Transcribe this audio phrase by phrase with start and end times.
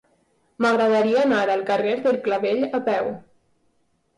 [0.65, 3.13] M'agradaria anar al carrer del Clavell a peu.